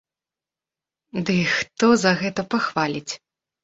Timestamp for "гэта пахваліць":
2.25-3.09